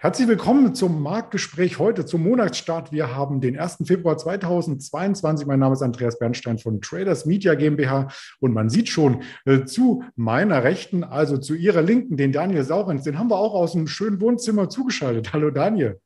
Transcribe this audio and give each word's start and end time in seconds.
Herzlich 0.00 0.28
willkommen 0.28 0.76
zum 0.76 1.02
Marktgespräch 1.02 1.80
heute, 1.80 2.06
zum 2.06 2.22
Monatsstart. 2.22 2.92
Wir 2.92 3.16
haben 3.16 3.40
den 3.40 3.58
1. 3.58 3.78
Februar 3.84 4.16
2022. 4.16 5.44
Mein 5.44 5.58
Name 5.58 5.72
ist 5.72 5.82
Andreas 5.82 6.20
Bernstein 6.20 6.58
von 6.58 6.80
Traders 6.80 7.26
Media 7.26 7.56
GmbH 7.56 8.06
und 8.38 8.54
man 8.54 8.70
sieht 8.70 8.88
schon 8.88 9.24
äh, 9.44 9.64
zu 9.64 10.04
meiner 10.14 10.62
Rechten, 10.62 11.02
also 11.02 11.36
zu 11.36 11.56
Ihrer 11.56 11.82
Linken, 11.82 12.16
den 12.16 12.30
Daniel 12.30 12.62
Saurens. 12.62 13.02
Den 13.02 13.18
haben 13.18 13.28
wir 13.28 13.38
auch 13.38 13.54
aus 13.54 13.74
einem 13.74 13.88
schönen 13.88 14.20
Wohnzimmer 14.20 14.68
zugeschaltet. 14.68 15.32
Hallo 15.32 15.50
Daniel. 15.50 16.00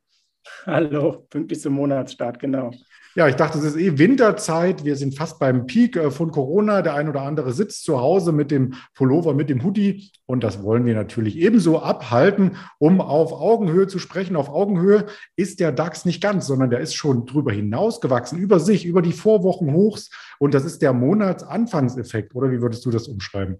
Hallo, 0.64 1.26
pünktlich 1.28 1.60
zum 1.60 1.74
Monatsstart, 1.74 2.38
genau. 2.38 2.70
Ja, 3.14 3.28
ich 3.28 3.36
dachte, 3.36 3.58
es 3.58 3.64
ist 3.64 3.76
eh 3.76 3.98
Winterzeit. 3.98 4.84
Wir 4.84 4.96
sind 4.96 5.14
fast 5.14 5.38
beim 5.38 5.66
Peak 5.66 5.96
äh, 5.96 6.10
von 6.10 6.30
Corona. 6.30 6.80
Der 6.80 6.94
ein 6.94 7.10
oder 7.10 7.22
andere 7.22 7.52
sitzt 7.52 7.84
zu 7.84 8.00
Hause 8.00 8.32
mit 8.32 8.50
dem 8.50 8.74
Pullover, 8.94 9.34
mit 9.34 9.50
dem 9.50 9.62
Hoodie. 9.62 10.10
Und 10.24 10.42
das 10.42 10.62
wollen 10.62 10.86
wir 10.86 10.94
natürlich 10.94 11.36
ebenso 11.36 11.80
abhalten, 11.80 12.56
um 12.78 13.02
auf 13.02 13.32
Augenhöhe 13.34 13.86
zu 13.86 13.98
sprechen. 13.98 14.34
Auf 14.34 14.48
Augenhöhe 14.48 15.06
ist 15.36 15.60
der 15.60 15.72
DAX 15.72 16.06
nicht 16.06 16.22
ganz, 16.22 16.46
sondern 16.46 16.70
der 16.70 16.80
ist 16.80 16.94
schon 16.94 17.26
drüber 17.26 17.52
hinausgewachsen, 17.52 18.38
über 18.38 18.58
sich, 18.60 18.86
über 18.86 19.02
die 19.02 19.12
Vorwochen 19.12 19.74
hochs. 19.74 20.10
Und 20.38 20.54
das 20.54 20.64
ist 20.64 20.80
der 20.80 20.94
Monatsanfangseffekt. 20.94 22.34
Oder 22.34 22.50
wie 22.50 22.62
würdest 22.62 22.86
du 22.86 22.90
das 22.90 23.08
umschreiben? 23.08 23.58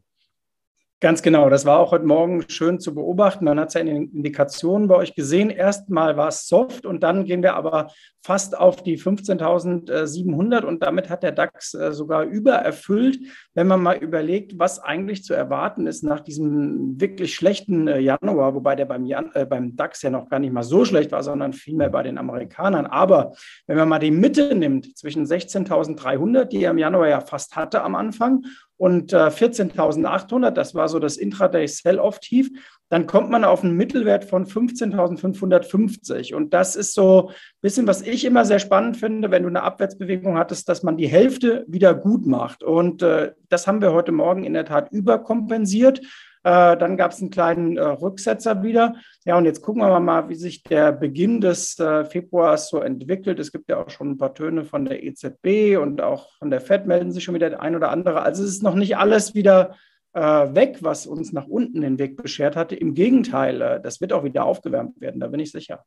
Ganz 1.03 1.21
genau, 1.21 1.51
das 1.51 1.67
war 1.67 1.81
auch 1.81 1.91
heute 1.91 2.05
Morgen 2.05 2.45
schön 2.49 2.79
zu 2.79 2.95
beobachten. 2.95 3.45
Man 3.45 3.59
hat 3.59 3.69
es 3.69 3.75
ja 3.75 3.81
in 3.81 3.89
den 3.89 4.13
Indikationen 4.13 4.87
bei 4.87 4.95
euch 4.95 5.17
gesehen. 5.17 5.51
Erstmal 5.51 6.17
war 6.17 6.29
es 6.29 6.47
soft 6.47 6.87
und 6.87 7.03
dann 7.03 7.25
gehen 7.25 7.43
wir 7.43 7.55
aber 7.55 7.89
fast 8.25 8.57
auf 8.57 8.85
die 8.85 8.97
15.700 8.97 10.63
und 10.63 10.81
damit 10.81 11.11
hat 11.11 11.25
der 11.25 11.33
DAX 11.33 11.75
äh, 11.75 11.93
sogar 11.93 12.23
übererfüllt, 12.23 13.19
wenn 13.53 13.67
man 13.67 13.83
mal 13.83 13.97
überlegt, 13.97 14.61
was 14.61 14.79
eigentlich 14.79 15.25
zu 15.25 15.35
erwarten 15.35 15.89
ist 15.89 16.05
nach 16.05 16.21
diesem 16.21 17.01
wirklich 17.01 17.35
schlechten 17.35 17.89
äh, 17.89 17.99
Januar, 17.99 18.55
wobei 18.55 18.77
der 18.77 18.85
beim, 18.85 19.05
Jan 19.05 19.33
äh, 19.35 19.45
beim 19.45 19.75
DAX 19.75 20.03
ja 20.03 20.11
noch 20.11 20.29
gar 20.29 20.39
nicht 20.39 20.53
mal 20.53 20.63
so 20.63 20.85
schlecht 20.85 21.11
war, 21.11 21.25
sondern 21.25 21.53
vielmehr 21.53 21.91
bei 21.91 22.05
den 22.05 22.17
Amerikanern. 22.17 22.87
Aber 22.87 23.33
wenn 23.67 23.77
man 23.77 23.89
mal 23.89 23.99
die 23.99 24.13
Mitte 24.13 24.55
nimmt 24.55 24.97
zwischen 24.97 25.27
16.300, 25.27 26.45
die 26.45 26.63
er 26.63 26.71
im 26.71 26.79
Januar 26.79 27.09
ja 27.09 27.21
fast 27.21 27.57
hatte 27.57 27.83
am 27.83 27.97
Anfang, 27.97 28.45
und 28.83 29.15
14.800, 29.15 30.51
das 30.51 30.75
war 30.75 30.89
so 30.89 30.99
das 30.99 31.17
Intraday-Sell-Off-Tief, 31.17 32.51
dann 32.89 33.07
kommt 33.07 33.31
man 33.31 33.45
auf 33.45 33.63
einen 33.63 33.77
Mittelwert 33.77 34.25
von 34.25 34.45
15.550. 34.45 36.35
Und 36.35 36.53
das 36.53 36.75
ist 36.75 36.93
so 36.93 37.29
ein 37.29 37.35
bisschen, 37.61 37.87
was 37.87 38.03
ich 38.03 38.25
immer 38.25 38.45
sehr 38.45 38.59
spannend 38.59 38.97
finde, 38.97 39.31
wenn 39.31 39.45
du 39.45 39.49
eine 39.51 39.63
Abwärtsbewegung 39.63 40.37
hattest, 40.37 40.69
dass 40.69 40.83
man 40.83 40.97
die 40.97 41.07
Hälfte 41.07 41.65
wieder 41.69 41.95
gut 41.95 42.27
macht. 42.27 42.65
Und 42.65 43.03
äh, 43.03 43.35
das 43.49 43.69
haben 43.69 43.83
wir 43.83 43.93
heute 43.93 44.11
Morgen 44.11 44.43
in 44.43 44.53
der 44.53 44.65
Tat 44.65 44.91
überkompensiert. 44.91 46.01
Äh, 46.45 46.77
dann 46.77 46.97
gab 46.97 47.13
es 47.13 47.21
einen 47.21 47.31
kleinen 47.31 47.77
äh, 47.77 47.83
Rücksetzer 47.83 48.63
wieder. 48.63 48.95
Ja, 49.25 49.37
und 49.39 49.45
jetzt 49.45 49.63
gucken 49.63 49.83
wir 49.83 50.01
mal, 50.01 50.29
wie 50.29 50.35
sich 50.35 50.63
der 50.63 50.93
Beginn 50.93 51.41
des 51.41 51.79
äh, 51.79 52.05
Februars 52.05 52.69
so 52.69 52.81
entwickelt. 52.81 53.39
Es 53.39 53.53
gibt 53.53 53.69
ja 53.69 53.83
auch 53.83 53.91
schon 53.91 54.11
ein 54.11 54.19
paar 54.19 54.35
Töne 54.35 54.65
von 54.65 54.85
der 54.85 55.03
EZB 55.05 55.79
und 55.81 56.01
auch 56.01 56.37
von 56.39 56.51
der 56.51 56.61
FED 56.61 56.87
melden 56.87 57.13
sich 57.13 57.25
schon 57.25 57.35
wieder 57.35 57.51
der 57.51 57.63
ein 57.63 57.77
oder 57.77 57.91
andere. 57.91 58.23
Also 58.23 58.43
es 58.43 58.51
ist 58.51 58.63
noch 58.63 58.75
nicht 58.75 58.97
alles 58.97 59.35
wieder 59.35 59.77
äh, 60.15 60.21
weg, 60.21 60.79
was 60.81 61.07
uns 61.07 61.33
nach 61.33 61.47
unten 61.47 61.81
den 61.81 61.99
Weg 61.99 62.17
beschert 62.17 62.57
hatte. 62.57 62.77
Im 62.77 62.95
Gegenteil, 62.95 63.63
äh, 63.63 63.81
das 63.81 64.01
wird 64.01 64.13
auch 64.13 64.25
wieder 64.25 64.45
aufgewärmt 64.45 65.01
werden, 65.01 65.21
da 65.21 65.29
bin 65.29 65.41
ich 65.41 65.53
sicher. 65.53 65.85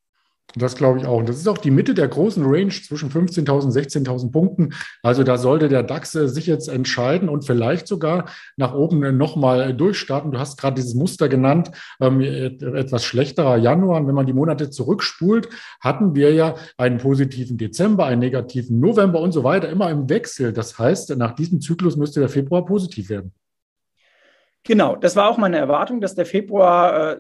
Das 0.54 0.76
glaube 0.76 1.00
ich 1.00 1.06
auch. 1.06 1.18
Und 1.18 1.28
das 1.28 1.38
ist 1.38 1.48
auch 1.48 1.58
die 1.58 1.72
Mitte 1.72 1.94
der 1.94 2.08
großen 2.08 2.44
Range 2.46 2.70
zwischen 2.70 3.10
15.000 3.10 3.66
und 3.66 3.72
16.000 3.72 4.32
Punkten. 4.32 4.74
Also 5.04 5.24
da 5.24 5.38
sollte 5.38 5.68
der 5.68 5.84
DAX 5.84 6.16
äh, 6.16 6.30
sich 6.30 6.46
jetzt 6.46 6.70
entscheiden 6.70 7.28
und 7.28 7.46
vielleicht 7.46 7.88
sogar 7.88 8.30
nach 8.56 8.74
oben 8.74 9.18
nochmal 9.18 9.74
durchstarten. 9.74 10.32
Du 10.32 10.40
hast 10.40 10.58
gerade 10.58 10.76
dieses 10.76 10.94
Muster 10.94 11.28
genannt, 11.28 11.72
ähm, 12.00 12.22
etwas 12.22 13.04
schlechterer 13.04 13.58
Januar. 13.58 14.00
Und 14.00 14.08
wenn 14.08 14.16
man 14.16 14.28
die 14.28 14.34
Monate 14.34 14.70
zurückspult, 14.70 15.50
hatten 15.82 16.16
wir 16.16 16.34
ja 16.34 16.56
einen 16.78 17.00
positiven 17.00 17.58
Dezember, 17.58 18.06
einen 18.06 18.20
negativen 18.20 18.80
November 18.80 19.20
und 19.20 19.34
so 19.34 19.44
weiter, 19.44 19.68
immer 19.70 19.90
im 19.90 20.10
Wechsel. 20.10 20.54
Das 20.54 20.80
heißt, 20.80 21.18
nach 21.18 21.36
diesem 21.36 21.60
Zyklus 21.60 21.98
müsste 21.98 22.22
der 22.22 22.30
Februar 22.30 22.66
positiv 22.66 23.10
werden. 23.10 23.34
Genau, 24.68 24.96
das 24.96 25.16
war 25.16 25.30
auch 25.30 25.38
meine 25.38 25.58
Erwartung, 25.58 26.02
dass 26.02 26.16
der 26.16 26.26
Februar 26.26 27.12
äh, 27.14 27.18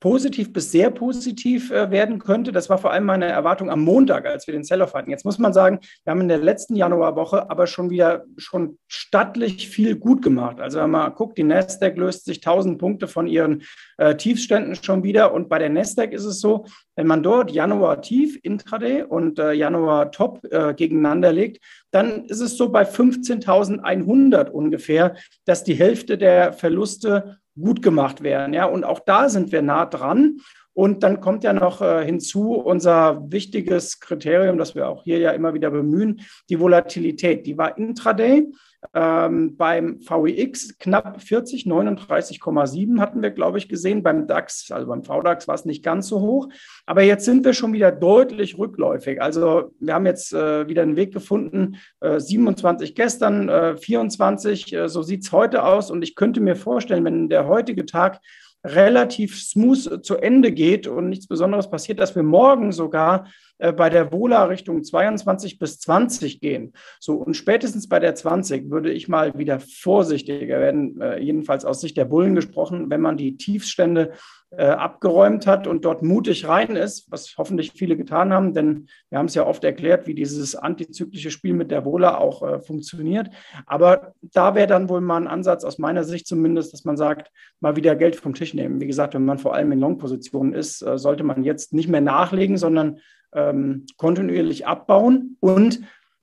positiv 0.00 0.52
bis 0.52 0.72
sehr 0.72 0.90
positiv 0.90 1.70
äh, 1.70 1.90
werden 1.90 2.18
könnte. 2.18 2.52
Das 2.52 2.70
war 2.70 2.78
vor 2.78 2.90
allem 2.90 3.04
meine 3.04 3.26
Erwartung 3.26 3.70
am 3.70 3.82
Montag, 3.82 4.24
als 4.24 4.46
wir 4.46 4.52
den 4.52 4.64
Sell-Off 4.64 4.94
hatten. 4.94 5.10
Jetzt 5.10 5.24
muss 5.24 5.38
man 5.38 5.52
sagen, 5.52 5.80
wir 6.04 6.10
haben 6.10 6.22
in 6.22 6.28
der 6.28 6.38
letzten 6.38 6.74
Januarwoche 6.74 7.50
aber 7.50 7.66
schon 7.66 7.90
wieder 7.90 8.24
schon 8.38 8.78
stattlich 8.88 9.68
viel 9.68 9.96
gut 9.96 10.22
gemacht. 10.22 10.58
Also 10.58 10.80
wenn 10.80 10.90
man 10.90 11.14
guckt, 11.14 11.36
die 11.36 11.44
Nasdaq 11.44 11.98
löst 11.98 12.24
sich 12.24 12.38
1000 12.38 12.78
Punkte 12.78 13.08
von 13.08 13.26
ihren 13.26 13.62
äh, 13.98 14.16
Tiefständen 14.16 14.74
schon 14.74 15.02
wieder. 15.02 15.34
Und 15.34 15.50
bei 15.50 15.58
der 15.58 15.70
Nasdaq 15.70 16.12
ist 16.12 16.24
es 16.24 16.40
so, 16.40 16.64
wenn 16.94 17.06
man 17.06 17.22
dort 17.22 17.50
Januar 17.50 18.00
tief 18.00 18.38
Intraday 18.42 19.02
und 19.02 19.38
äh, 19.38 19.52
Januar 19.52 20.12
Top 20.12 20.40
äh, 20.50 20.72
gegeneinander 20.72 21.32
legt, 21.32 21.62
dann 21.90 22.26
ist 22.26 22.40
es 22.40 22.56
so 22.56 22.70
bei 22.70 22.82
15.100 22.82 24.50
ungefähr, 24.50 25.16
dass 25.44 25.64
die 25.64 25.74
Hälfte 25.74 26.18
der 26.18 26.52
Verluste 26.52 27.38
gut 27.58 27.82
gemacht 27.82 28.22
werden. 28.22 28.52
Ja, 28.54 28.66
und 28.66 28.84
auch 28.84 29.00
da 29.00 29.28
sind 29.28 29.52
wir 29.52 29.62
nah 29.62 29.86
dran. 29.86 30.38
Und 30.74 31.02
dann 31.02 31.20
kommt 31.20 31.42
ja 31.42 31.54
noch 31.54 31.80
äh, 31.80 32.04
hinzu 32.04 32.52
unser 32.52 33.32
wichtiges 33.32 33.98
Kriterium, 33.98 34.58
das 34.58 34.74
wir 34.74 34.88
auch 34.88 35.04
hier 35.04 35.18
ja 35.18 35.30
immer 35.30 35.54
wieder 35.54 35.70
bemühen, 35.70 36.20
die 36.50 36.60
Volatilität. 36.60 37.46
Die 37.46 37.56
war 37.56 37.78
intraday 37.78 38.46
ähm, 38.94 39.56
beim 39.56 40.00
VIX 40.00 40.78
knapp 40.78 41.20
40, 41.20 41.64
39,7 41.64 43.00
hatten 43.00 43.22
wir, 43.22 43.30
glaube 43.30 43.58
ich, 43.58 43.68
gesehen. 43.68 44.02
Beim 44.02 44.26
DAX, 44.26 44.70
also 44.70 44.86
beim 44.88 45.02
VDAX 45.02 45.48
war 45.48 45.54
es 45.54 45.64
nicht 45.64 45.84
ganz 45.84 46.08
so 46.08 46.20
hoch. 46.20 46.48
Aber 46.86 47.02
jetzt 47.02 47.24
sind 47.24 47.44
wir 47.44 47.52
schon 47.52 47.72
wieder 47.72 47.92
deutlich 47.92 48.58
rückläufig. 48.58 49.20
Also 49.20 49.72
wir 49.80 49.94
haben 49.94 50.06
jetzt 50.06 50.32
äh, 50.32 50.68
wieder 50.68 50.82
einen 50.82 50.96
Weg 50.96 51.12
gefunden, 51.12 51.76
äh, 52.00 52.20
27 52.20 52.94
gestern, 52.94 53.48
äh, 53.48 53.76
24, 53.76 54.72
äh, 54.72 54.88
so 54.88 55.02
sieht 55.02 55.24
es 55.24 55.32
heute 55.32 55.64
aus. 55.64 55.90
Und 55.90 56.02
ich 56.02 56.14
könnte 56.14 56.40
mir 56.40 56.56
vorstellen, 56.56 57.04
wenn 57.04 57.28
der 57.28 57.46
heutige 57.46 57.86
Tag 57.86 58.20
relativ 58.66 59.40
smooth 59.40 60.04
zu 60.04 60.16
Ende 60.16 60.52
geht 60.52 60.86
und 60.86 61.08
nichts 61.08 61.26
Besonderes 61.26 61.70
passiert, 61.70 62.00
dass 62.00 62.14
wir 62.14 62.22
morgen 62.22 62.72
sogar 62.72 63.28
äh, 63.58 63.72
bei 63.72 63.88
der 63.88 64.12
Vola 64.12 64.44
Richtung 64.44 64.84
22 64.84 65.58
bis 65.58 65.78
20 65.78 66.40
gehen. 66.40 66.72
So 67.00 67.14
und 67.14 67.34
spätestens 67.34 67.88
bei 67.88 67.98
der 67.98 68.14
20 68.14 68.70
würde 68.70 68.92
ich 68.92 69.08
mal 69.08 69.38
wieder 69.38 69.60
vorsichtiger 69.60 70.60
werden, 70.60 71.00
äh, 71.00 71.18
jedenfalls 71.20 71.64
aus 71.64 71.80
Sicht 71.80 71.96
der 71.96 72.04
Bullen 72.04 72.34
gesprochen, 72.34 72.90
wenn 72.90 73.00
man 73.00 73.16
die 73.16 73.36
Tiefstände 73.36 74.12
äh, 74.56 74.66
abgeräumt 74.66 75.46
hat 75.46 75.66
und 75.66 75.84
dort 75.84 76.02
mutig 76.02 76.48
rein 76.48 76.76
ist, 76.76 77.10
was 77.10 77.34
hoffentlich 77.36 77.72
viele 77.72 77.96
getan 77.96 78.32
haben, 78.32 78.54
denn 78.54 78.88
wir 79.10 79.18
haben 79.18 79.26
es 79.26 79.34
ja 79.34 79.46
oft 79.46 79.62
erklärt, 79.64 80.06
wie 80.06 80.14
dieses 80.14 80.56
antizyklische 80.56 81.30
Spiel 81.30 81.54
mit 81.54 81.70
der 81.70 81.84
Wohler 81.84 82.20
auch 82.20 82.42
äh, 82.42 82.60
funktioniert. 82.60 83.28
Aber 83.66 84.14
da 84.22 84.54
wäre 84.54 84.66
dann 84.66 84.88
wohl 84.88 85.00
mal 85.00 85.18
ein 85.20 85.28
Ansatz, 85.28 85.64
aus 85.64 85.78
meiner 85.78 86.04
Sicht 86.04 86.26
zumindest, 86.26 86.72
dass 86.72 86.84
man 86.84 86.96
sagt, 86.96 87.30
mal 87.60 87.76
wieder 87.76 87.96
Geld 87.96 88.16
vom 88.16 88.34
Tisch 88.34 88.54
nehmen. 88.54 88.80
Wie 88.80 88.86
gesagt, 88.86 89.14
wenn 89.14 89.24
man 89.24 89.38
vor 89.38 89.54
allem 89.54 89.72
in 89.72 89.80
Long-Positionen 89.80 90.54
ist, 90.54 90.82
äh, 90.82 90.98
sollte 90.98 91.22
man 91.22 91.44
jetzt 91.44 91.72
nicht 91.72 91.88
mehr 91.88 92.00
nachlegen, 92.00 92.56
sondern 92.56 93.00
ähm, 93.34 93.86
kontinuierlich 93.96 94.66
abbauen. 94.66 95.36
Und 95.40 95.80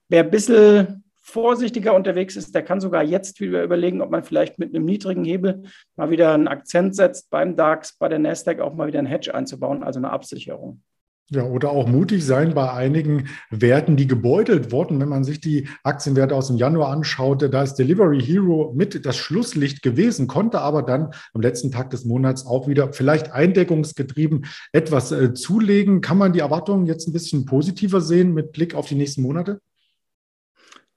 wer 0.09 0.23
ein 0.23 0.31
bisschen 0.31 1.02
vorsichtiger 1.23 1.95
unterwegs 1.95 2.35
ist, 2.35 2.53
der 2.53 2.63
kann 2.63 2.81
sogar 2.81 3.01
jetzt 3.01 3.39
wieder 3.39 3.63
überlegen, 3.63 4.01
ob 4.01 4.11
man 4.11 4.23
vielleicht 4.23 4.59
mit 4.59 4.75
einem 4.75 4.85
niedrigen 4.85 5.23
Hebel 5.23 5.63
mal 5.95 6.11
wieder 6.11 6.33
einen 6.33 6.49
Akzent 6.49 6.95
setzt, 6.95 7.29
beim 7.29 7.55
DAX, 7.55 7.97
bei 7.97 8.09
der 8.09 8.19
Nasdaq 8.19 8.59
auch 8.59 8.75
mal 8.75 8.87
wieder 8.87 8.99
ein 8.99 9.05
Hedge 9.05 9.33
einzubauen, 9.33 9.83
also 9.83 9.99
eine 9.99 10.11
Absicherung. 10.11 10.81
Ja, 11.29 11.45
oder 11.45 11.71
auch 11.71 11.87
mutig 11.87 12.25
sein 12.25 12.53
bei 12.53 12.71
einigen 12.71 13.29
Werten, 13.49 13.95
die 13.95 14.07
gebeutelt 14.07 14.73
wurden. 14.73 14.99
Wenn 14.99 15.07
man 15.07 15.23
sich 15.23 15.39
die 15.39 15.69
Aktienwerte 15.81 16.35
aus 16.35 16.47
dem 16.47 16.57
Januar 16.57 16.89
anschaute, 16.89 17.49
da 17.49 17.63
ist 17.63 17.75
Delivery 17.75 18.21
Hero 18.21 18.73
mit 18.75 19.05
das 19.05 19.15
Schlusslicht 19.15 19.81
gewesen, 19.81 20.27
konnte 20.27 20.59
aber 20.59 20.83
dann 20.83 21.11
am 21.33 21.41
letzten 21.41 21.71
Tag 21.71 21.89
des 21.91 22.03
Monats 22.03 22.45
auch 22.45 22.67
wieder 22.67 22.91
vielleicht 22.91 23.31
eindeckungsgetrieben 23.31 24.45
etwas 24.73 25.13
äh, 25.13 25.33
zulegen. 25.33 26.01
Kann 26.01 26.17
man 26.17 26.33
die 26.33 26.41
Erwartungen 26.41 26.85
jetzt 26.85 27.07
ein 27.07 27.13
bisschen 27.13 27.45
positiver 27.45 28.01
sehen 28.01 28.33
mit 28.33 28.51
Blick 28.51 28.75
auf 28.75 28.87
die 28.87 28.95
nächsten 28.95 29.21
Monate? 29.21 29.61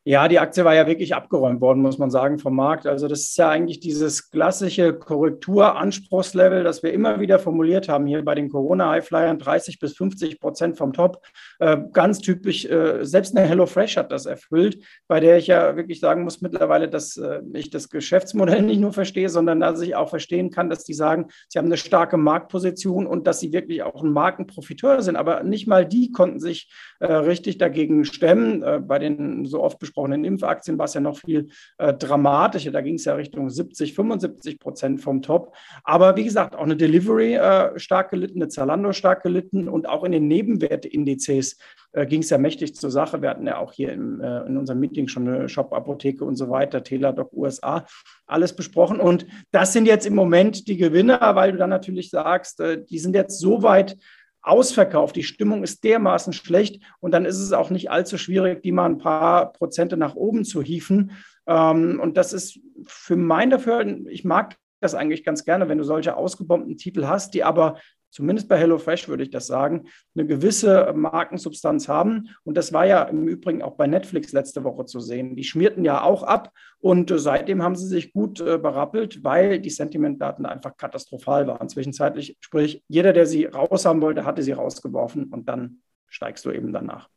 Ja, 0.09 0.29
die 0.29 0.39
Aktie 0.39 0.65
war 0.65 0.73
ja 0.73 0.87
wirklich 0.87 1.17
abgeräumt 1.17 1.61
worden, 1.61 1.83
muss 1.83 1.99
man 1.99 2.13
sagen, 2.13 2.39
vom 2.39 2.55
Markt. 2.55 2.87
Also 2.87 3.09
das 3.09 3.23
ist 3.23 3.37
ja 3.39 3.51
eigentlich 3.51 3.81
dieses 3.81 4.31
klassische 4.31 4.97
Korrekturanspruchslevel, 4.97 6.63
das 6.63 6.85
wir 6.85 6.93
immer 6.93 7.19
wieder 7.19 7.41
formuliert 7.41 7.89
haben 7.89 8.07
hier 8.07 8.25
bei 8.25 8.37
den 8.37 8.49
Corona-Highflyern, 8.49 9.41
30 9.41 9.81
bis 9.81 9.97
50 9.97 10.39
Prozent 10.39 10.79
vom 10.79 10.93
Top. 10.93 11.27
Äh, 11.59 11.79
ganz 11.93 12.21
typisch, 12.21 12.67
äh, 12.67 13.05
selbst 13.05 13.37
eine 13.37 13.49
HelloFresh 13.49 13.97
hat 13.97 14.13
das 14.13 14.27
erfüllt, 14.27 14.79
bei 15.09 15.19
der 15.19 15.39
ich 15.39 15.49
ja 15.49 15.75
wirklich 15.75 15.99
sagen 15.99 16.23
muss 16.23 16.41
mittlerweile, 16.41 16.89
dass 16.89 17.17
äh, 17.17 17.41
ich 17.55 17.71
das 17.71 17.89
Geschäftsmodell 17.89 18.63
nicht 18.63 18.79
nur 18.79 18.93
verstehe, 18.93 19.29
sondern 19.29 19.59
dass 19.59 19.81
ich 19.81 19.97
auch 19.97 20.11
verstehen 20.11 20.53
kann, 20.53 20.71
dass 20.71 20.85
die 20.85 20.95
sagen, 20.95 21.31
sie 21.49 21.59
haben 21.59 21.67
eine 21.67 21.79
starke 21.79 22.17
Marktposition 22.17 23.09
und 23.09 23.27
dass 23.27 23.41
sie 23.41 23.53
wirklich 23.53 23.83
auch 23.83 24.05
ein 24.05 24.13
Markenprofiteur 24.13 25.03
sind. 25.03 25.17
Aber 25.17 25.43
nicht 25.43 25.67
mal 25.67 25.85
die 25.85 26.13
konnten 26.13 26.39
sich 26.39 26.71
äh, 27.01 27.13
richtig 27.13 27.59
dagegen 27.59 28.05
stemmen. 28.05 28.63
Äh, 28.63 28.79
bei 28.79 29.01
den 29.01 29.47
so 29.47 29.65
oft 29.65 29.81
besprochenen 29.81 29.96
gesprochen. 29.97 30.13
In 30.13 30.25
Impfaktien 30.25 30.79
war 30.79 30.85
es 30.85 30.95
ja 30.95 31.01
noch 31.01 31.19
viel 31.19 31.49
äh, 31.79 31.95
dramatischer. 31.95 32.71
Da 32.71 32.81
ging 32.81 32.97
es 32.97 33.05
ja 33.05 33.15
Richtung 33.15 33.49
70, 33.49 33.95
75 33.95 34.59
Prozent 34.59 35.01
vom 35.01 35.23
Top. 35.23 35.55
Aber 35.85 36.17
wie 36.17 36.25
gesagt, 36.25 36.55
auch 36.55 36.63
eine 36.63 36.77
Delivery 36.77 37.35
äh, 37.35 37.79
stark 37.79 38.11
gelitten, 38.11 38.41
eine 38.41 38.49
Zalando 38.49 38.93
stark 38.93 39.23
gelitten 39.23 39.69
und 39.69 39.89
auch 39.89 40.05
in 40.05 40.13
den 40.13 40.29
Nebenwerteindizes 40.29 41.59
äh, 41.93 42.07
ging 42.07 42.21
es 42.21 42.31
ja 42.31 42.39
mächtig 42.39 42.75
zur 42.75 42.91
Sache. 42.91 43.23
Wir 43.23 43.31
hatten 43.31 43.47
ja 43.47 43.59
auch 43.59 43.73
hier 43.73 43.93
im, 43.93 44.21
äh, 44.21 44.47
in 44.47 44.57
unserem 44.57 44.81
Meeting 44.81 45.09
schon 45.09 45.29
eine 45.29 45.49
Shop-Apotheke 45.49 46.25
und 46.25 46.37
so 46.37 46.51
weiter, 46.51 46.83
Teladoc 46.83 47.33
USA, 47.33 47.87
alles 48.27 48.55
besprochen. 48.55 49.01
Und 49.01 49.27
das 49.51 49.73
sind 49.73 49.87
jetzt 49.87 50.07
im 50.07 50.15
Moment 50.15 50.69
die 50.69 50.77
Gewinner, 50.77 51.35
weil 51.35 51.53
du 51.53 51.59
dann 51.59 51.71
natürlich 51.71 52.11
sagst, 52.11 52.61
äh, 52.61 52.85
die 52.85 52.99
sind 52.99 53.15
jetzt 53.15 53.41
so 53.41 53.63
weit 53.63 53.97
ausverkauft. 54.47 55.17
Die 55.17 55.23
Stimmung 55.23 55.63
ist 55.63 55.83
dermaßen 55.85 56.33
schlecht 56.33 56.83
und 57.01 57.13
dann 57.13 57.25
ist 57.25 57.39
es 57.39 57.53
auch 57.53 57.71
nicht 57.71 57.91
allzu 57.91 58.17
schwierig, 58.19 58.63
die 58.63 58.73
mal 58.73 58.87
ein 58.87 58.99
paar 58.99 59.53
Prozente 59.53 59.97
nach 59.97 60.15
oben 60.15 60.45
zu 60.45 60.63
hieven. 60.63 61.13
Ähm, 61.47 62.01
und 62.01 62.17
das 62.17 62.33
ist 62.33 62.61
für 62.87 63.17
mein 63.17 63.51
Dafürhalten, 63.51 64.07
ich 64.09 64.25
mag 64.25 64.57
das 64.81 64.95
eigentlich 64.95 65.25
ganz 65.25 65.45
gerne, 65.45 65.69
wenn 65.69 65.79
du 65.79 65.85
solche 65.85 66.17
ausgebombten 66.17 66.77
Titel 66.77 67.07
hast, 67.07 67.35
die 67.35 67.45
aber 67.45 67.79
zumindest 68.17 68.49
bei 68.49 68.57
HelloFresh 68.57 69.09
würde 69.09 69.23
ich 69.25 69.31
das 69.31 69.47
sagen, 69.47 69.89
eine 70.15 70.27
gewisse 70.27 70.93
Markensubstanz 70.97 71.87
haben. 71.87 72.31
Und 72.45 72.57
das 72.57 72.73
war 72.73 72.87
ja 72.87 73.03
im 73.03 73.29
Übrigen 73.29 73.63
auch 73.63 73.77
bei 73.77 73.87
Netflix 73.87 74.33
letzte 74.33 74.65
Woche 74.65 74.87
zu 74.87 75.01
sehen. 75.01 75.37
Die 75.37 75.45
schmierten 75.45 75.85
ja 75.85 76.03
auch 76.03 76.23
ab 76.23 76.51
und 76.79 77.11
äh, 77.11 77.19
seitdem 77.19 77.63
haben 77.63 77.77
sie 77.77 77.87
sich 77.87 78.15
gut 78.15 78.41
äh, 78.41 78.57
berappelt, 78.57 79.23
weil 79.23 79.61
die 79.61 79.71
Sentimentdaten 79.71 80.47
einfach 80.47 80.77
katastrophal 80.79 81.47
waren 81.47 81.69
zwischenzeitlich. 81.69 82.39
Sprich, 82.41 82.83
jeder, 82.89 83.13
der 83.13 83.27
sie 83.27 83.45
raushaben 83.45 84.01
wollte, 84.01 84.25
hatte 84.25 84.43
sie 84.43 84.53
rausgeworfen 84.53 85.25
und 85.25 85.47
dann 85.49 85.83
steigst 86.09 86.47
du 86.47 86.53
eben 86.53 86.73
danach. 86.73 87.11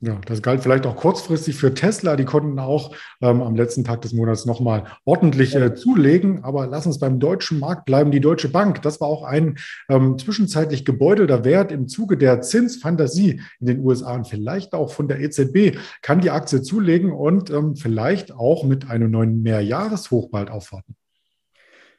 Ja, 0.00 0.20
das 0.26 0.42
galt 0.42 0.62
vielleicht 0.62 0.84
auch 0.84 0.96
kurzfristig 0.96 1.56
für 1.56 1.72
Tesla. 1.72 2.16
Die 2.16 2.26
konnten 2.26 2.58
auch 2.58 2.94
ähm, 3.22 3.40
am 3.40 3.54
letzten 3.54 3.84
Tag 3.84 4.02
des 4.02 4.12
Monats 4.12 4.44
nochmal 4.44 4.84
ordentlich 5.04 5.54
äh, 5.54 5.74
zulegen. 5.74 6.44
Aber 6.44 6.66
lass 6.66 6.84
uns 6.84 6.98
beim 6.98 7.20
deutschen 7.20 7.58
Markt 7.58 7.86
bleiben. 7.86 8.10
Die 8.10 8.20
Deutsche 8.20 8.50
Bank, 8.50 8.82
das 8.82 9.00
war 9.00 9.08
auch 9.08 9.22
ein 9.22 9.56
ähm, 9.88 10.18
zwischenzeitlich 10.18 10.84
gebeutelter 10.84 11.44
Wert 11.44 11.72
im 11.72 11.88
Zuge 11.88 12.18
der 12.18 12.42
Zinsfantasie 12.42 13.40
in 13.60 13.66
den 13.66 13.80
USA 13.84 14.14
und 14.14 14.26
vielleicht 14.26 14.74
auch 14.74 14.92
von 14.92 15.08
der 15.08 15.20
EZB 15.20 15.78
kann 16.02 16.20
die 16.20 16.30
Aktie 16.30 16.60
zulegen 16.60 17.12
und 17.12 17.50
ähm, 17.50 17.74
vielleicht 17.74 18.32
auch 18.32 18.64
mit 18.64 18.90
einem 18.90 19.10
neuen 19.10 19.42
Mehrjahreshoch 19.42 20.28
bald 20.28 20.50
aufwarten. 20.50 20.96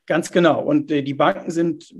Ganz 0.08 0.32
genau. 0.32 0.62
Und 0.62 0.92
äh, 0.92 1.02
die 1.02 1.16
Banken 1.16 1.50
sind, 1.50 1.96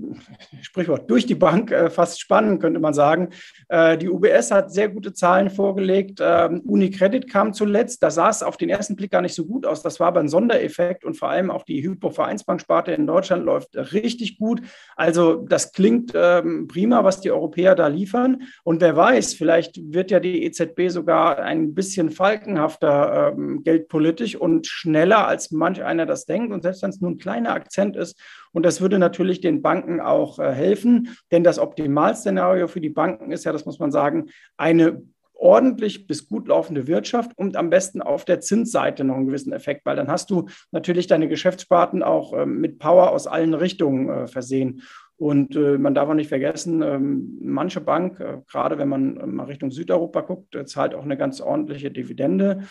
Sprichwort, 0.62 1.10
durch 1.10 1.26
die 1.26 1.34
Bank 1.34 1.72
äh, 1.72 1.90
fast 1.90 2.20
spannend, 2.20 2.62
könnte 2.62 2.80
man 2.80 2.94
sagen. 2.94 3.30
Äh, 3.68 3.98
die 3.98 4.10
UBS 4.10 4.52
hat 4.52 4.72
sehr 4.72 4.90
gute 4.90 5.14
Zahlen 5.14 5.50
vorgelegt. 5.50 6.20
Ähm, 6.22 6.62
Unicredit 6.66 7.28
kam 7.28 7.54
zuletzt. 7.54 8.04
Da 8.04 8.12
sah 8.12 8.30
es 8.30 8.44
auf 8.44 8.58
den 8.58 8.70
ersten 8.70 8.96
Blick 8.96 9.10
gar 9.12 9.24
nicht 9.24 9.34
so 9.34 9.46
gut 9.46 9.66
aus. 9.66 9.82
Das 9.82 10.00
war 10.00 10.08
aber 10.08 10.20
ein 10.20 10.30
Sondereffekt 10.30 11.04
und 11.04 11.16
vor 11.18 11.30
allem 11.30 11.50
auch 11.50 11.64
die 11.64 11.82
Hypo-Vereinsbanksparte 11.82 12.92
in 12.92 13.08
Deutschland 13.08 13.44
läuft 13.44 13.76
richtig 13.76 14.38
gut. 14.38 14.62
Also 14.96 15.44
das 15.48 15.72
klingt 15.72 16.12
ähm, 16.14 16.68
prima, 16.68 17.04
was 17.04 17.22
die 17.22 17.32
Europäer 17.32 17.74
da 17.74 17.88
liefern. 17.88 18.44
Und 18.64 18.82
wer 18.82 18.96
weiß, 18.96 19.34
vielleicht 19.34 19.80
wird 19.94 20.12
ja 20.12 20.20
die 20.20 20.44
EZB 20.44 20.90
sogar 20.90 21.40
ein 21.40 21.74
bisschen 21.74 22.12
falkenhafter 22.12 23.34
ähm, 23.34 23.64
geldpolitisch 23.64 24.36
und 24.36 24.68
schneller, 24.68 25.28
als 25.28 25.50
manch 25.50 25.84
einer 25.84 26.06
das 26.06 26.26
denkt. 26.26 26.54
Und 26.54 26.62
selbst 26.62 26.84
wenn 26.84 26.92
es 26.92 27.02
nur 27.02 27.10
ein 27.10 27.18
kleiner 27.18 27.54
Akzent 27.54 27.95
ist. 27.96 28.20
Und 28.52 28.66
das 28.66 28.82
würde 28.82 29.00
natürlich 29.00 29.42
den 29.42 29.62
Banken 29.62 30.00
auch 30.00 30.40
äh, 30.40 30.52
helfen, 30.52 31.16
denn 31.32 31.44
das 31.44 31.60
Optimalszenario 31.60 32.68
für 32.68 32.82
die 32.82 32.90
Banken 32.90 33.32
ist 33.32 33.46
ja, 33.46 33.52
das 33.52 33.66
muss 33.66 33.80
man 33.80 33.92
sagen, 33.92 34.28
eine 34.58 35.02
ordentlich 35.38 36.08
bis 36.08 36.28
gut 36.28 36.48
laufende 36.48 36.88
Wirtschaft 36.88 37.32
und 37.38 37.56
am 37.58 37.70
besten 37.70 38.02
auf 38.02 38.26
der 38.26 38.40
Zinsseite 38.40 39.04
noch 39.04 39.16
einen 39.16 39.28
gewissen 39.28 39.54
Effekt, 39.54 39.86
weil 39.86 39.96
dann 39.96 40.08
hast 40.08 40.30
du 40.30 40.48
natürlich 40.72 41.08
deine 41.08 41.28
Geschäftssparten 41.28 42.04
auch 42.04 42.34
ähm, 42.34 42.60
mit 42.60 42.80
Power 42.80 43.12
aus 43.12 43.28
allen 43.28 43.54
Richtungen 43.54 44.10
äh, 44.10 44.28
versehen. 44.28 44.82
Und 45.18 45.56
äh, 45.56 45.78
man 45.78 45.94
darf 45.94 46.10
auch 46.10 46.14
nicht 46.14 46.30
vergessen, 46.30 46.82
ähm, 46.82 47.38
manche 47.42 47.80
Bank, 47.80 48.18
gerade 48.50 48.78
wenn 48.78 48.90
man 48.90 49.36
mal 49.36 49.46
Richtung 49.46 49.72
Südeuropa 49.72 50.22
guckt, 50.22 50.58
zahlt 50.66 50.94
auch 50.94 51.04
eine 51.04 51.18
ganz 51.18 51.40
ordentliche 51.42 51.92
Dividende 51.92 52.64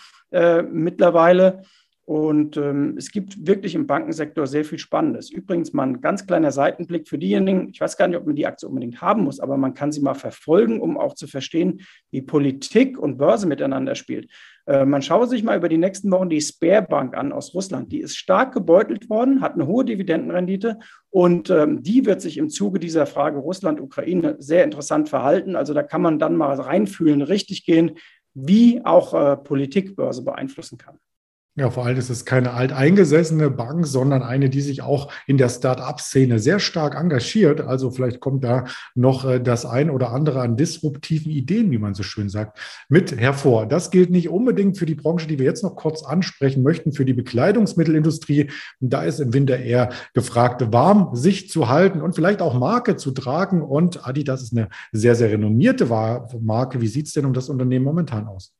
mittlerweile. 0.70 1.62
Und 2.06 2.59
ähm, 2.59 2.97
es 2.99 3.11
gibt 3.11 3.47
wirklich 3.47 3.75
im 3.75 3.87
Bankensektor 3.87 4.47
sehr 4.47 4.67
viel 4.67 4.79
Spannendes. 4.79 5.31
Übrigens 5.31 5.73
mal 5.73 5.85
ein 5.85 6.01
ganz 6.03 6.27
kleiner 6.27 6.53
Seitenblick 6.53 7.09
für 7.09 7.17
diejenigen, 7.17 7.71
ich 7.71 7.81
weiß 7.81 7.97
gar 7.97 8.09
nicht, 8.09 8.19
ob 8.19 8.27
man 8.27 8.37
die 8.37 8.47
Aktie 8.47 8.69
unbedingt 8.69 9.01
haben 9.01 9.25
muss, 9.25 9.41
aber 9.41 9.56
man 9.56 9.73
kann 9.73 9.91
sie 9.91 10.03
mal 10.03 10.15
verfolgen, 10.15 10.81
um 10.81 10.99
auch 10.99 11.15
zu 11.15 11.27
verstehen, 11.27 11.81
wie 12.11 12.21
Politik 12.21 12.99
und 12.99 13.17
Börse 13.17 13.47
miteinander 13.47 13.95
spielt. 13.95 14.31
Äh, 14.67 14.85
man 14.85 15.01
schaue 15.01 15.27
sich 15.27 15.43
mal 15.43 15.56
über 15.56 15.71
die 15.71 15.79
nächsten 15.79 16.11
Wochen 16.11 16.29
die 16.29 16.43
Sperrbank 16.43 17.17
an 17.17 17.33
aus 17.33 17.55
Russland. 17.55 17.91
Die 17.91 18.01
ist 18.01 18.17
stark 18.17 18.53
gebeutelt 18.53 19.09
worden, 19.09 19.41
hat 19.41 19.55
eine 19.55 19.67
hohe 19.67 19.87
Dividendenrendite 19.87 20.79
und 21.09 21.49
ähm, 21.49 21.83
die 21.83 22.05
wird 22.05 22.21
sich 22.21 22.37
im 22.37 22.51
Zuge 22.51 22.81
dieser 22.81 23.06
Frage 23.06 23.39
Russland-Ukraine 23.39 24.37
sehr 24.41 24.65
interessant 24.65 25.09
verhalten. 25.09 25.56
Also 25.56 25.73
da 25.73 25.83
kann 25.83 26.03
man 26.03 26.19
dann 26.19 26.37
mal 26.37 26.55
reinfühlen, 26.61 27.23
richtig 27.23 27.65
gehen, 27.65 27.93
wie 28.35 28.85
auch 28.85 29.15
äh, 29.15 29.39
Politikbörse 29.39 30.23
beeinflussen 30.23 30.77
kann. 30.77 30.99
Ja, 31.56 31.71
vor 31.71 31.87
allem 31.87 31.97
ist 31.97 32.11
es 32.11 32.25
keine 32.25 32.53
alteingesessene 32.55 33.49
Bank, 33.49 33.87
sondern 33.87 34.25
eine, 34.25 34.51
die 34.51 34.61
sich 34.61 34.83
auch 34.83 35.12
in 35.29 35.39
der 35.39 35.49
Start-up-Szene 35.49 36.41
sehr 36.41 36.59
stark 36.59 36.97
engagiert. 36.97 37.61
Also 37.61 37.93
vielleicht 37.93 38.19
kommt 38.19 38.43
da 38.43 38.65
noch 38.97 39.25
äh, 39.25 39.39
das 39.39 39.65
ein 39.65 39.89
oder 39.89 40.11
andere 40.11 40.41
an 40.41 40.56
disruptiven 40.56 41.31
Ideen, 41.31 41.71
wie 41.71 41.79
man 41.79 41.95
so 41.95 42.03
schön 42.03 42.29
sagt, 42.29 42.59
mit 42.89 43.17
hervor. 43.21 43.67
Das 43.67 43.93
gilt 43.93 44.11
nicht 44.11 44.29
unbedingt 44.29 44.79
für 44.79 44.87
die 44.87 44.97
Branche, 44.97 45.29
die 45.29 45.39
wir 45.39 45.47
jetzt 45.47 45.62
noch 45.62 45.77
kurz 45.77 46.03
ansprechen 46.03 46.65
möchten, 46.65 46.93
für 46.93 47.05
die 47.05 47.15
Bekleidungsmittelindustrie. 47.15 48.51
Da 48.81 49.05
ist 49.05 49.21
im 49.21 49.33
Winter 49.33 49.56
eher 49.56 49.91
gefragt, 50.12 50.73
warm 50.73 51.15
sich 51.15 51.51
zu 51.51 51.69
halten 51.69 52.01
und 52.01 52.17
vielleicht 52.17 52.43
auch 52.43 52.59
Marke 52.59 52.97
zu 52.97 53.12
tragen. 53.12 53.62
Und 53.62 54.05
Adidas 54.09 54.43
ist 54.43 54.56
eine 54.56 54.71
sehr, 54.91 55.15
sehr 55.15 55.31
renommierte 55.31 55.87
Marke. 55.87 56.81
Wie 56.81 56.89
sieht 56.89 57.06
es 57.06 57.12
denn 57.12 57.27
um 57.27 57.33
das 57.33 57.49
Unternehmen 57.49 57.85
momentan 57.85 58.27
aus? 58.27 58.53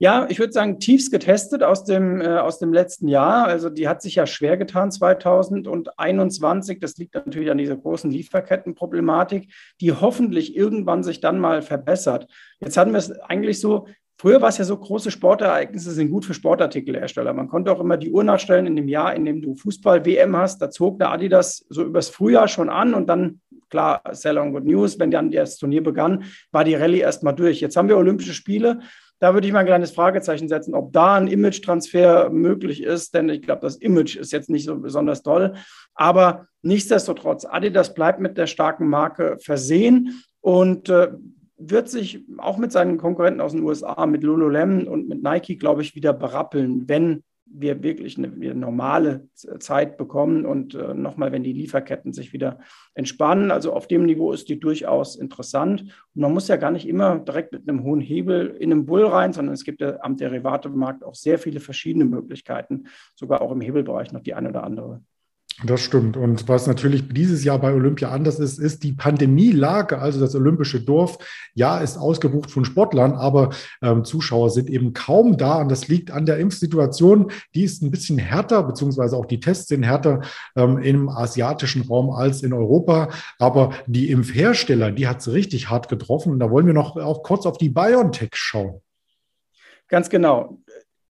Ja, 0.00 0.26
ich 0.28 0.38
würde 0.38 0.52
sagen, 0.52 0.78
tiefst 0.78 1.10
getestet 1.10 1.64
aus 1.64 1.82
dem, 1.84 2.20
äh, 2.20 2.38
aus 2.38 2.60
dem 2.60 2.72
letzten 2.72 3.08
Jahr. 3.08 3.46
Also 3.46 3.68
die 3.68 3.88
hat 3.88 4.00
sich 4.00 4.14
ja 4.14 4.26
schwer 4.26 4.56
getan 4.56 4.92
2021. 4.92 6.78
Das 6.78 6.96
liegt 6.98 7.16
natürlich 7.16 7.50
an 7.50 7.58
dieser 7.58 7.76
großen 7.76 8.08
Lieferkettenproblematik, 8.08 9.52
die 9.80 9.92
hoffentlich 9.92 10.54
irgendwann 10.54 11.02
sich 11.02 11.18
dann 11.20 11.40
mal 11.40 11.62
verbessert. 11.62 12.28
Jetzt 12.60 12.76
hatten 12.76 12.92
wir 12.92 12.98
es 12.98 13.10
eigentlich 13.10 13.58
so, 13.60 13.86
Früher 14.20 14.42
war 14.42 14.48
es 14.48 14.58
ja 14.58 14.64
so, 14.64 14.76
große 14.76 15.12
Sportereignisse 15.12 15.92
sind 15.92 16.10
gut 16.10 16.24
für 16.24 16.34
Sportartikelhersteller. 16.34 17.32
Man 17.32 17.46
konnte 17.46 17.70
auch 17.70 17.78
immer 17.78 17.96
die 17.96 18.10
Uhr 18.10 18.24
nachstellen 18.24 18.66
in 18.66 18.74
dem 18.74 18.88
Jahr, 18.88 19.14
in 19.14 19.24
dem 19.24 19.40
du 19.40 19.54
Fußball-WM 19.54 20.36
hast. 20.36 20.60
Da 20.60 20.70
zog 20.70 20.98
der 20.98 21.12
Adidas 21.12 21.64
so 21.68 21.84
übers 21.84 22.08
Frühjahr 22.08 22.48
schon 22.48 22.68
an 22.68 22.94
und 22.94 23.06
dann, 23.08 23.40
klar, 23.70 24.02
Sell 24.10 24.38
on 24.38 24.52
Good 24.52 24.64
News, 24.64 24.98
wenn 24.98 25.12
dann 25.12 25.30
das 25.30 25.56
Turnier 25.56 25.84
begann, 25.84 26.24
war 26.50 26.64
die 26.64 26.74
Rallye 26.74 26.98
erstmal 26.98 27.32
durch. 27.32 27.60
Jetzt 27.60 27.76
haben 27.76 27.88
wir 27.88 27.96
Olympische 27.96 28.34
Spiele 28.34 28.80
da 29.20 29.34
würde 29.34 29.46
ich 29.46 29.52
mal 29.52 29.60
ein 29.60 29.66
kleines 29.66 29.90
Fragezeichen 29.90 30.48
setzen, 30.48 30.74
ob 30.74 30.92
da 30.92 31.16
ein 31.16 31.26
Image-Transfer 31.26 32.30
möglich 32.30 32.82
ist, 32.82 33.14
denn 33.14 33.28
ich 33.28 33.42
glaube, 33.42 33.62
das 33.62 33.76
Image 33.76 34.16
ist 34.16 34.32
jetzt 34.32 34.50
nicht 34.50 34.64
so 34.64 34.78
besonders 34.78 35.22
toll. 35.22 35.54
Aber 35.94 36.46
nichtsdestotrotz, 36.62 37.44
Adidas 37.44 37.94
bleibt 37.94 38.20
mit 38.20 38.38
der 38.38 38.46
starken 38.46 38.88
Marke 38.88 39.36
versehen 39.40 40.22
und 40.40 40.88
äh, 40.88 41.08
wird 41.56 41.88
sich 41.88 42.24
auch 42.38 42.56
mit 42.56 42.70
seinen 42.70 42.98
Konkurrenten 42.98 43.40
aus 43.40 43.52
den 43.52 43.62
USA, 43.62 44.06
mit 44.06 44.22
Lululemon 44.22 44.86
und 44.86 45.08
mit 45.08 45.22
Nike, 45.22 45.56
glaube 45.56 45.82
ich, 45.82 45.96
wieder 45.96 46.12
berappeln, 46.12 46.88
wenn 46.88 47.24
wir 47.50 47.82
wirklich 47.82 48.18
eine, 48.18 48.28
eine 48.28 48.54
normale 48.54 49.28
Zeit 49.34 49.96
bekommen 49.96 50.44
und 50.44 50.74
äh, 50.74 50.94
nochmal, 50.94 51.32
wenn 51.32 51.42
die 51.42 51.52
Lieferketten 51.52 52.12
sich 52.12 52.32
wieder 52.32 52.58
entspannen. 52.94 53.50
Also 53.50 53.72
auf 53.72 53.86
dem 53.86 54.04
Niveau 54.04 54.32
ist 54.32 54.48
die 54.48 54.60
durchaus 54.60 55.16
interessant. 55.16 55.82
Und 56.14 56.22
man 56.22 56.32
muss 56.32 56.48
ja 56.48 56.56
gar 56.56 56.70
nicht 56.70 56.86
immer 56.86 57.18
direkt 57.18 57.52
mit 57.52 57.68
einem 57.68 57.82
hohen 57.82 58.00
Hebel 58.00 58.56
in 58.58 58.72
einen 58.72 58.86
Bull 58.86 59.06
rein, 59.06 59.32
sondern 59.32 59.54
es 59.54 59.64
gibt 59.64 59.80
ja 59.80 59.98
am 60.00 60.16
Derivatemarkt 60.16 61.04
auch 61.04 61.14
sehr 61.14 61.38
viele 61.38 61.60
verschiedene 61.60 62.04
Möglichkeiten, 62.04 62.84
sogar 63.14 63.40
auch 63.40 63.52
im 63.52 63.60
Hebelbereich 63.60 64.12
noch 64.12 64.22
die 64.22 64.34
eine 64.34 64.50
oder 64.50 64.64
andere. 64.64 65.02
Das 65.64 65.80
stimmt. 65.80 66.16
Und 66.16 66.48
was 66.48 66.68
natürlich 66.68 67.08
dieses 67.08 67.42
Jahr 67.42 67.58
bei 67.58 67.74
Olympia 67.74 68.10
anders 68.10 68.38
ist, 68.38 68.60
ist 68.60 68.84
die 68.84 68.92
Pandemielage. 68.92 69.98
Also 69.98 70.20
das 70.20 70.36
olympische 70.36 70.80
Dorf, 70.80 71.18
ja, 71.54 71.78
ist 71.78 71.96
ausgebucht 71.96 72.48
von 72.52 72.64
Sportlern, 72.64 73.14
aber 73.14 73.50
ähm, 73.82 74.04
Zuschauer 74.04 74.50
sind 74.50 74.70
eben 74.70 74.92
kaum 74.92 75.36
da. 75.36 75.60
Und 75.60 75.68
das 75.68 75.88
liegt 75.88 76.12
an 76.12 76.26
der 76.26 76.38
Impfsituation. 76.38 77.32
Die 77.56 77.64
ist 77.64 77.82
ein 77.82 77.90
bisschen 77.90 78.18
härter, 78.18 78.62
beziehungsweise 78.62 79.16
auch 79.16 79.26
die 79.26 79.40
Tests 79.40 79.66
sind 79.66 79.82
härter 79.82 80.20
ähm, 80.54 80.78
im 80.78 81.08
asiatischen 81.08 81.82
Raum 81.82 82.10
als 82.10 82.44
in 82.44 82.52
Europa. 82.52 83.08
Aber 83.40 83.72
die 83.88 84.12
Impfhersteller, 84.12 84.92
die 84.92 85.08
hat 85.08 85.20
es 85.20 85.32
richtig 85.32 85.70
hart 85.70 85.88
getroffen. 85.88 86.32
Und 86.32 86.38
da 86.38 86.52
wollen 86.52 86.66
wir 86.66 86.74
noch 86.74 86.96
auch 86.96 87.24
kurz 87.24 87.46
auf 87.46 87.58
die 87.58 87.70
BioNTech 87.70 88.30
schauen. 88.34 88.80
Ganz 89.88 90.08
genau 90.08 90.60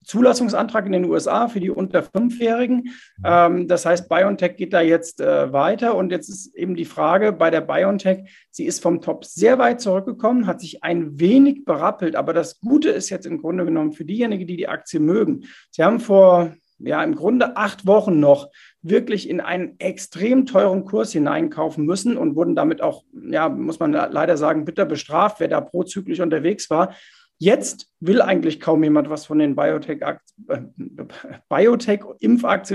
Zulassungsantrag 0.08 0.86
in 0.86 0.94
den 0.94 1.06
USA 1.06 1.50
für 1.50 1.60
die 1.60 1.70
unter 1.70 2.02
Fünfjährigen. 2.02 2.96
Ähm, 3.24 3.68
das 3.68 3.86
heißt, 3.86 4.08
BioNTech 4.08 4.56
geht 4.56 4.72
da 4.72 4.82
jetzt 4.82 5.20
äh, 5.20 5.52
weiter. 5.52 5.96
Und 5.96 6.12
jetzt 6.12 6.30
ist 6.30 6.56
eben 6.56 6.76
die 6.76 6.86
Frage 6.86 7.34
bei 7.34 7.50
der 7.50 7.62
BioNTech, 7.62 8.48
sie 8.50 8.66
ist 8.66 8.82
vom 8.82 9.02
Top 9.02 9.26
sehr 9.26 9.60
weit 9.60 9.82
zurückgekommen, 9.82 10.48
hat 10.48 10.62
sich 10.62 10.84
ein 10.84 11.20
wenig 11.20 11.66
berappelt. 11.66 12.16
Aber 12.16 12.34
das 12.34 12.62
Gute 12.62 12.90
ist 12.90 13.10
jetzt 13.10 13.26
im 13.26 13.42
Grunde 13.42 13.66
genommen 13.66 13.92
für 13.92 14.06
diejenigen, 14.06 14.48
die 14.48 14.58
die 14.58 14.70
Aktie 14.70 15.02
mögen. 15.02 15.44
Sie 15.72 15.84
haben 15.84 16.00
vor 16.00 16.54
ja, 16.80 17.04
im 17.04 17.16
Grunde 17.16 17.58
acht 17.58 17.86
Wochen 17.88 18.20
noch 18.20 18.50
wirklich 18.82 19.30
in 19.30 19.42
einen 19.42 19.80
extrem 19.80 20.46
teuren 20.46 20.86
Kurs 20.86 21.12
hineinkaufen 21.12 21.86
müssen 21.86 22.18
und 22.18 22.36
wurden 22.36 22.56
damit 22.56 22.82
auch, 22.82 23.04
ja, 23.30 23.50
muss 23.50 23.80
man 23.80 23.92
leider 23.92 24.38
sagen, 24.38 24.66
bitter 24.66 24.86
bestraft, 24.86 25.40
wer 25.40 25.48
da 25.48 25.60
prozyklisch 25.60 26.20
unterwegs 26.20 26.70
war. 26.70 26.94
Jetzt 27.39 27.88
will 28.00 28.22
eigentlich 28.22 28.60
kaum 28.60 28.84
jemand 28.84 29.10
was 29.12 29.27
von 29.27 29.38
den 29.39 29.56
Biotech-Impfaktien 29.56 31.44
Biotech 31.50 32.03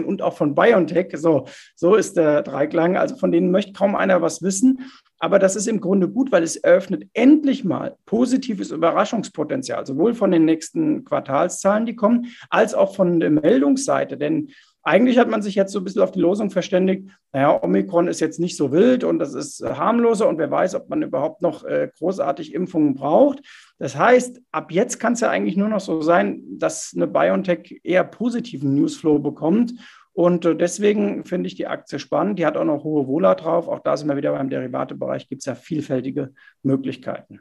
und 0.07 0.23
auch 0.23 0.37
von 0.37 0.55
BioNTech. 0.55 1.17
So, 1.17 1.47
so 1.75 1.97
ist 1.97 2.17
der 2.17 2.43
Dreiklang. 2.43 2.97
Also 2.97 3.17
von 3.17 3.33
denen 3.33 3.51
möchte 3.51 3.73
kaum 3.73 3.97
einer 3.97 4.23
was 4.23 4.41
wissen. 4.43 4.91
Aber 5.19 5.39
das 5.39 5.57
ist 5.57 5.69
im 5.69 5.81
Grunde 5.81 6.09
gut, 6.09 6.33
weil 6.33 6.43
es 6.43 6.57
eröffnet 6.57 7.09
endlich 7.13 7.65
mal 7.65 7.97
positives 8.07 8.71
Überraschungspotenzial, 8.73 9.87
sowohl 9.87 10.15
von 10.15 10.33
den 10.33 10.45
nächsten 10.45 11.05
Quartalszahlen, 11.05 11.87
die 11.87 11.95
kommen, 11.95 12.27
als 12.51 12.75
auch 12.75 12.95
von 12.95 13.21
der 13.21 13.31
Meldungsseite. 13.31 14.17
Denn 14.17 14.51
eigentlich 14.85 15.19
hat 15.19 15.31
man 15.31 15.43
sich 15.43 15.55
jetzt 15.55 15.73
so 15.73 15.79
ein 15.79 15.85
bisschen 15.85 16.03
auf 16.03 16.11
die 16.11 16.21
Losung 16.21 16.51
verständigt, 16.51 17.09
naja, 17.33 17.63
Omikron 17.63 18.09
ist 18.09 18.21
jetzt 18.21 18.41
nicht 18.41 18.57
so 18.57 18.73
wild 18.73 19.05
und 19.05 19.19
das 19.19 19.35
ist 19.35 19.61
äh, 19.61 19.75
harmloser 19.75 20.29
und 20.29 20.39
wer 20.39 20.51
weiß, 20.51 20.75
ob 20.75 20.89
man 20.89 21.03
überhaupt 21.03 21.41
noch 21.43 21.65
äh, 21.65 21.89
großartig 21.97 22.53
Impfungen 22.55 22.95
braucht. 22.95 23.41
Das 23.79 23.97
heißt, 23.97 24.41
ab 24.51 24.73
jetzt 24.73 24.99
kann 24.99 25.13
es 25.13 25.21
ja 25.21 25.31
eigentlich 25.31 25.57
nur 25.57 25.69
noch 25.69 25.81
so 25.81 26.03
sein, 26.03 26.43
dass 26.59 26.93
eine 26.95 27.07
BioNTech 27.07 27.81
eher 27.85 28.05
positiven 28.05 28.75
Newsflow 28.75 29.19
bekommt. 29.19 29.75
Und 30.15 30.45
äh, 30.45 30.57
deswegen 30.57 31.25
finde 31.25 31.47
ich 31.47 31.55
die 31.55 31.67
Aktie 31.67 31.99
spannend. 31.99 32.39
Die 32.39 32.47
hat 32.47 32.57
auch 32.57 32.65
noch 32.65 32.85
hohe 32.85 33.07
Wohler 33.07 33.35
drauf. 33.35 33.69
Auch 33.69 33.81
da 33.81 33.97
sind 33.97 34.09
wir 34.09 34.17
wieder 34.17 34.33
beim 34.33 34.51
Derivatebereich, 34.51 35.29
gibt 35.29 35.43
es 35.43 35.47
ja 35.47 35.55
vielfältige 35.55 36.33
Möglichkeiten. 36.63 37.41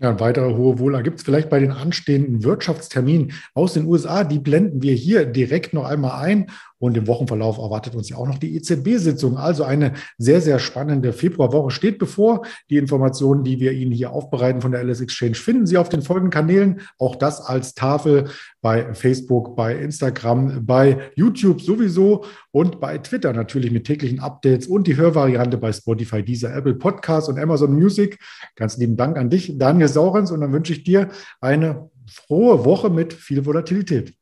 Ja, 0.00 0.20
weitere 0.20 0.54
hohe 0.54 0.78
Wohler 0.78 1.02
gibt 1.02 1.18
es 1.18 1.24
vielleicht 1.24 1.50
bei 1.50 1.58
den 1.58 1.72
anstehenden 1.72 2.44
Wirtschaftsterminen 2.44 3.32
aus 3.52 3.74
den 3.74 3.84
USA. 3.84 4.22
Die 4.22 4.38
blenden 4.38 4.80
wir 4.80 4.94
hier 4.94 5.26
direkt 5.26 5.74
noch 5.74 5.86
einmal 5.86 6.24
ein. 6.24 6.50
Und 6.78 6.96
im 6.96 7.06
Wochenverlauf 7.06 7.58
erwartet 7.58 7.94
uns 7.94 8.08
ja 8.08 8.16
auch 8.16 8.26
noch 8.26 8.38
die 8.38 8.54
EZB-Sitzung. 8.56 9.36
Also 9.36 9.64
eine 9.64 9.94
sehr, 10.16 10.40
sehr 10.40 10.58
spannende 10.58 11.12
Februarwoche 11.12 11.70
steht 11.70 11.98
bevor. 11.98 12.42
Die 12.70 12.76
Informationen, 12.76 13.42
die 13.42 13.58
wir 13.58 13.72
Ihnen 13.72 13.92
hier 13.92 14.12
aufbereiten 14.12 14.60
von 14.60 14.72
der 14.72 14.84
LS 14.84 15.00
Exchange, 15.00 15.34
finden 15.34 15.66
Sie 15.66 15.76
auf 15.76 15.88
den 15.88 16.02
folgenden 16.02 16.30
Kanälen. 16.30 16.80
Auch 16.98 17.16
das 17.16 17.40
als 17.40 17.74
Tafel 17.74 18.30
bei 18.60 18.94
Facebook, 18.94 19.56
bei 19.56 19.74
Instagram, 19.74 20.64
bei 20.64 21.10
YouTube 21.14 21.60
sowieso 21.60 22.24
und 22.52 22.80
bei 22.80 22.98
Twitter 22.98 23.32
natürlich 23.32 23.70
mit 23.70 23.84
täglichen 23.84 24.20
Updates 24.20 24.66
und 24.66 24.86
die 24.86 24.96
Hörvariante 24.96 25.58
bei 25.58 25.72
Spotify, 25.72 26.22
dieser 26.22 26.54
Apple 26.54 26.74
Podcast 26.74 27.28
und 27.28 27.38
Amazon 27.38 27.72
Music. 27.72 28.18
Ganz 28.56 28.76
lieben 28.76 28.96
Dank 28.96 29.16
an 29.16 29.30
dich, 29.30 29.58
Daniel 29.58 29.88
Saurens. 29.88 30.30
Und 30.30 30.40
dann 30.40 30.52
wünsche 30.52 30.72
ich 30.72 30.84
dir 30.84 31.08
eine 31.40 31.90
frohe 32.06 32.64
Woche 32.64 32.90
mit 32.90 33.12
viel 33.12 33.44
Volatilität. 33.44 34.17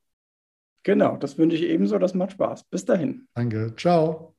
Genau, 0.87 1.17
das 1.17 1.37
wünsche 1.37 1.57
ich 1.57 1.65
ebenso. 1.65 1.99
Das 1.99 2.15
macht 2.15 2.31
Spaß. 2.31 2.63
Bis 2.71 2.85
dahin. 2.85 3.27
Danke. 3.35 3.75
Ciao. 3.77 4.36